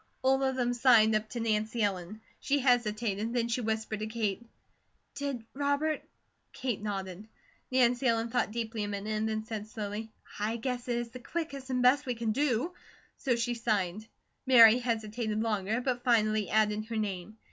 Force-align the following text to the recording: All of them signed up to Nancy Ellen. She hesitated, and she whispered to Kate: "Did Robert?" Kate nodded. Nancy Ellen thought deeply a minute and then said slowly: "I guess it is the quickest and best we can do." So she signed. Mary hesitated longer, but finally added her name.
All 0.23 0.41
of 0.41 0.55
them 0.55 0.73
signed 0.73 1.13
up 1.13 1.29
to 1.29 1.39
Nancy 1.39 1.83
Ellen. 1.83 2.21
She 2.39 2.57
hesitated, 2.57 3.37
and 3.37 3.51
she 3.51 3.61
whispered 3.61 3.99
to 3.99 4.07
Kate: 4.07 4.43
"Did 5.13 5.45
Robert?" 5.53 6.01
Kate 6.53 6.81
nodded. 6.81 7.27
Nancy 7.71 8.07
Ellen 8.07 8.29
thought 8.29 8.49
deeply 8.51 8.83
a 8.83 8.87
minute 8.87 9.11
and 9.11 9.29
then 9.29 9.45
said 9.45 9.67
slowly: 9.67 10.11
"I 10.39 10.57
guess 10.57 10.87
it 10.87 10.97
is 10.97 11.09
the 11.09 11.19
quickest 11.19 11.69
and 11.69 11.83
best 11.83 12.07
we 12.07 12.15
can 12.15 12.31
do." 12.31 12.73
So 13.17 13.35
she 13.35 13.53
signed. 13.53 14.07
Mary 14.47 14.79
hesitated 14.79 15.43
longer, 15.43 15.81
but 15.81 16.03
finally 16.03 16.49
added 16.49 16.85
her 16.85 16.97
name. 16.97 17.37